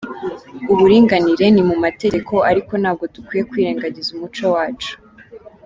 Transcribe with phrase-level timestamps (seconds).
[0.71, 4.93] Uburinganire ni mu mategeko ariko ntabwo dukwiye kwirengangiza umuco wacu”.